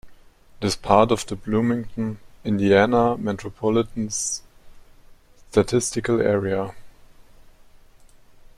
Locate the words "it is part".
0.59-1.11